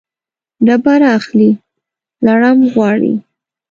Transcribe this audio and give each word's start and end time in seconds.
ډبره 0.65 1.07
اخلي، 1.17 1.51
لړم 2.25 2.57
غواړي. 2.73 3.13